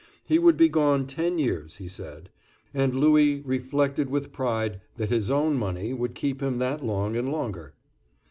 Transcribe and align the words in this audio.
He 0.25 0.39
would 0.39 0.57
be 0.57 0.67
gone 0.67 1.05
ten 1.05 1.37
years, 1.37 1.77
he 1.77 1.87
said; 1.87 2.31
and 2.73 2.95
Louis 2.95 3.41
reflected 3.41 4.09
with 4.09 4.31
pride 4.33 4.81
that 4.97 5.11
his 5.11 5.29
own 5.29 5.57
money 5.57 5.93
would 5.93 6.15
keep 6.15 6.41
him 6.41 6.57
that 6.57 6.83
long, 6.83 7.15
and 7.15 7.31
longer. 7.31 7.75